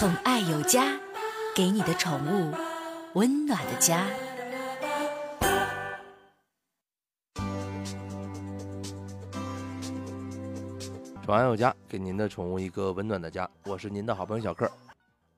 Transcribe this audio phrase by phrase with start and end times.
[0.00, 0.98] 宠爱有家，
[1.54, 2.54] 给你的宠物
[3.12, 4.06] 温暖的家。
[11.22, 13.46] 宠爱有家，给您的宠物一个温暖的家。
[13.64, 14.72] 我是您的好朋友小克。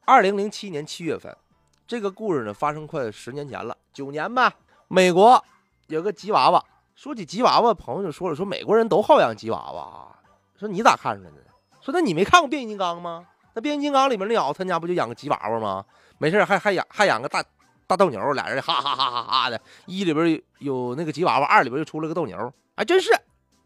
[0.05, 1.37] 二零零七年七月份，
[1.85, 4.55] 这个故事呢发生快十年前了，九年吧。
[4.87, 5.45] 美国
[5.89, 6.65] 有个吉娃娃。
[6.95, 10.23] 说起吉娃娃，朋友就说了，说美国人都好养吉娃娃啊。
[10.57, 11.39] 说你咋看出来的？
[11.81, 13.27] 说那你没看过变形金刚吗？
[13.55, 15.85] 那变形金刚里面那鸟他家不就养个吉娃娃吗？
[16.19, 17.43] 没事还还养还养个大
[17.87, 19.61] 大斗牛，俩人哈哈哈哈哈的。
[19.87, 23.13] 一里边有那个吉娃娃，二里边又出了个斗牛，还真是。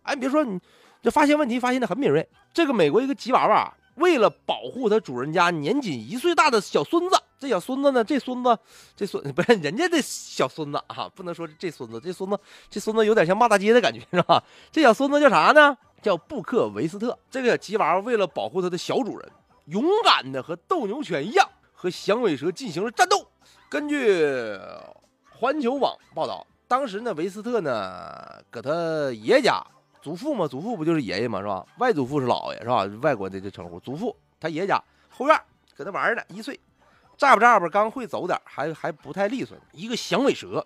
[0.02, 0.58] 哎，你别说你。
[1.02, 2.26] 这发现问题发现的很敏锐。
[2.52, 8.58] 这个美国一个吉娃娃，为了保护它主人家年仅一岁大的小孙子，这小孙子呢，这孙子，
[8.96, 12.36] 这孙不是人家的小孙子啊，不能说这孙子，这孙子，
[12.68, 14.42] 这孙子有点像骂大街的感觉，是吧？
[14.72, 15.76] 这小孙子叫啥呢？
[16.02, 17.16] 叫布克维斯特。
[17.30, 19.30] 这个吉娃娃为了保护它的小主人，
[19.66, 23.26] 勇敢的和斗牛犬一样，和响尾蛇进行了战斗。
[23.68, 24.58] 根据
[25.30, 29.62] 环球网报道，当时呢，维斯特呢，搁他爷家。
[30.02, 31.66] 祖父嘛，祖父不就是爷爷嘛，是吧？
[31.78, 32.84] 外祖父是姥爷，是吧？
[33.02, 33.80] 外国的这称呼。
[33.80, 35.36] 祖父他爷家后院
[35.74, 36.60] 搁那玩呢，一岁，
[37.18, 39.58] 咋吧咋吧，刚会走点，还还不太利索。
[39.72, 40.64] 一个响尾蛇，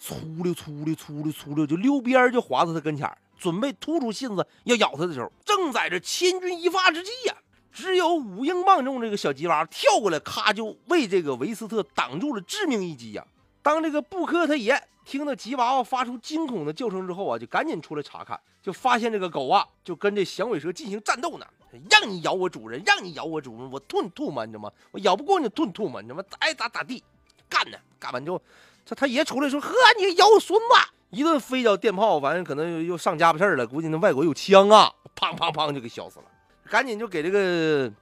[0.00, 7.36] 粗溜粗溜粗溜粗溜，就溜边就滑到他跟前准备突出信子要咬他的时候，正在这千钧一发之际呀，
[7.74, 13.26] 只有五英镑重这个小吉娃跳过来，咔就为这个维斯特挡住了致命一击呀。
[13.62, 18.40] 当这个布克他爷听到吉娃娃发出惊恐的叫声之后啊，就赶紧出来查看。
[18.62, 21.44] 就发现这个狗啊，就跟这响尾蛇进行战斗呢。
[21.90, 24.70] 让你咬我主人，让你咬我主人，我吐你吐嘛，你知道吗？
[24.92, 26.24] 我咬不过你吞吐嘛，你知道吗？
[26.38, 27.02] 爱咋咋地，
[27.48, 27.76] 干呢。
[27.98, 28.40] 干完之后，
[28.86, 30.66] 他他爷出来说：“呵，你咬我孙子！”
[31.10, 33.66] 一顿飞脚电炮，完了可能又上家伙事儿了。
[33.66, 36.24] 估计那外国有枪啊，砰砰砰就给削死了。
[36.70, 37.92] 赶紧就给这个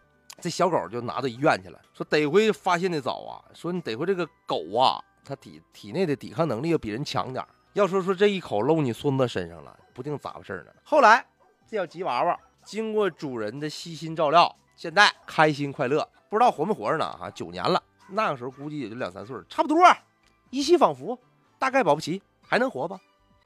[0.40, 1.80] 这小狗就拿到医院去了。
[1.92, 9.78] 说得亏发现的早啊，说你得亏这个狗啊，它体体内的抵抗能力要比人强点要说说这一口漏你孙子身上了。
[9.94, 10.72] 不定咋回事呢。
[10.82, 11.22] 后来，
[11.68, 17.12] 这小吉娃娃经过主人的悉心照料，现在开心快乐，不知道活没活着呢？
[17.12, 19.78] 哈，九年了，那个时候估计也就两三岁，差不多，
[20.48, 21.18] 一息仿佛，
[21.58, 22.98] 大概保不齐还能活吧。